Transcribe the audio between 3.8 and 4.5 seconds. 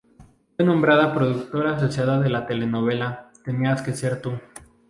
que ser tú".